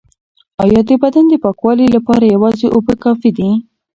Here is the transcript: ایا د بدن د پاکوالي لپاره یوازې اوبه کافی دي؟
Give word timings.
ایا 0.63 0.79
د 0.89 0.91
بدن 1.03 1.25
د 1.29 1.33
پاکوالي 1.43 1.87
لپاره 1.95 2.31
یوازې 2.35 2.67
اوبه 2.75 2.93
کافی 3.03 3.29
دي؟ 3.37 3.49